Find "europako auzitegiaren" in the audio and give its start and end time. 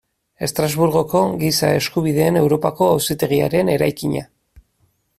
2.41-3.73